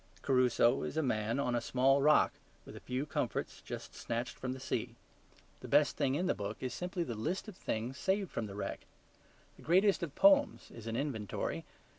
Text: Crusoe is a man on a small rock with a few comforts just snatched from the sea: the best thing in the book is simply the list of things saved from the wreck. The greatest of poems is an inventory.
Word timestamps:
Crusoe 0.23 0.81
is 0.81 0.97
a 0.97 1.03
man 1.03 1.39
on 1.39 1.53
a 1.53 1.61
small 1.61 2.01
rock 2.01 2.33
with 2.65 2.75
a 2.75 2.79
few 2.79 3.05
comforts 3.05 3.61
just 3.61 3.93
snatched 3.93 4.35
from 4.35 4.51
the 4.53 4.59
sea: 4.59 4.95
the 5.59 5.67
best 5.67 5.95
thing 5.95 6.15
in 6.15 6.25
the 6.25 6.33
book 6.33 6.57
is 6.59 6.73
simply 6.73 7.03
the 7.03 7.13
list 7.13 7.47
of 7.47 7.55
things 7.55 7.99
saved 7.99 8.31
from 8.31 8.47
the 8.47 8.55
wreck. 8.55 8.87
The 9.57 9.61
greatest 9.61 10.01
of 10.01 10.15
poems 10.15 10.71
is 10.71 10.87
an 10.87 10.95
inventory. 10.95 11.65